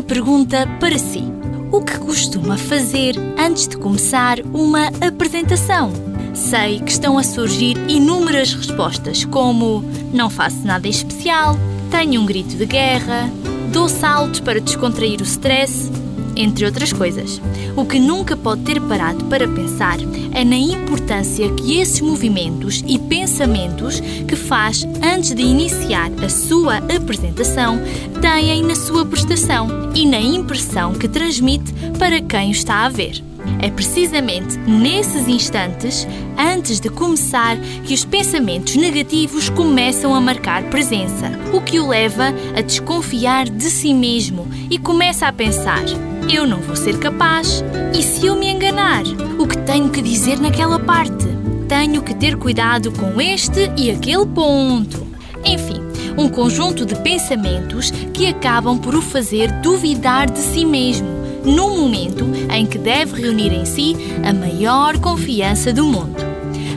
[0.00, 1.24] pergunta para si:
[1.72, 5.92] O que costuma fazer antes de começar uma apresentação?
[6.32, 9.82] Sei que estão a surgir inúmeras respostas, como
[10.14, 11.56] não faço nada especial,
[11.90, 13.28] tenho um grito de guerra,
[13.72, 15.90] dou saltos para descontrair o stress,
[16.38, 17.40] entre outras coisas.
[17.76, 19.98] O que nunca pode ter parado para pensar
[20.32, 26.76] é na importância que esses movimentos e pensamentos que faz antes de iniciar a sua
[26.76, 27.80] apresentação
[28.20, 33.22] têm na sua prestação e na impressão que transmite para quem o está a ver.
[33.60, 41.30] É precisamente nesses instantes, antes de começar, que os pensamentos negativos começam a marcar presença,
[41.52, 45.84] o que o leva a desconfiar de si mesmo e começa a pensar:
[46.32, 47.62] eu não vou ser capaz.
[47.96, 49.02] E se eu me enganar?
[49.38, 51.26] O que tenho que dizer naquela parte?
[51.68, 55.06] Tenho que ter cuidado com este e aquele ponto.
[55.44, 55.80] Enfim,
[56.16, 61.08] um conjunto de pensamentos que acabam por o fazer duvidar de si mesmo,
[61.44, 63.96] no momento em que deve reunir em si
[64.28, 66.16] a maior confiança do mundo.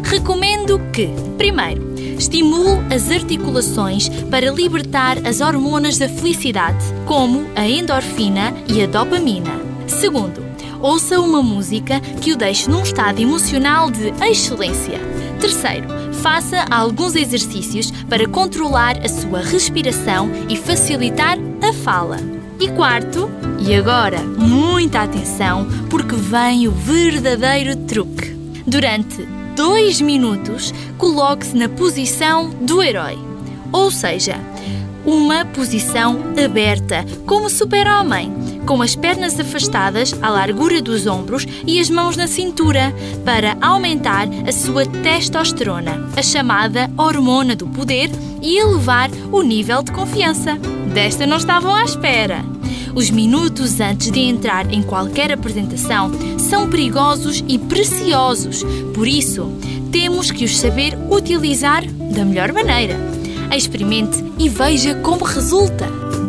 [0.04, 1.91] Recomendo que, primeiro,
[2.22, 9.50] Estimule as articulações para libertar as hormonas da felicidade, como a endorfina e a dopamina.
[9.88, 10.46] Segundo,
[10.80, 15.00] ouça uma música que o deixe num estado emocional de excelência.
[15.40, 22.18] Terceiro, faça alguns exercícios para controlar a sua respiração e facilitar a fala.
[22.60, 28.30] E quarto, e agora muita atenção, porque vem o verdadeiro truque.
[28.68, 33.18] Durante dois minutos, coloque-se na posição do herói.
[33.72, 34.40] Ou seja,
[35.06, 38.32] uma posição aberta, como super-homem,
[38.66, 42.94] com as pernas afastadas à largura dos ombros e as mãos na cintura,
[43.26, 48.10] para aumentar a sua testosterona, a chamada hormona do poder,
[48.42, 50.58] e elevar o nível de confiança.
[50.94, 52.44] Desta não estavam à espera.
[52.94, 58.64] Os minutos antes de entrar em qualquer apresentação são perigosos e preciosos,
[58.94, 59.52] por isso,
[59.92, 62.96] temos que os saber utilizar da melhor maneira.
[63.56, 66.21] Experimente e veja como resulta.